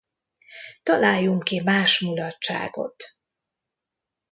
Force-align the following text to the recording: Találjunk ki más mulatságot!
Találjunk 0.83 1.43
ki 1.43 1.59
más 1.63 1.99
mulatságot! 1.99 3.03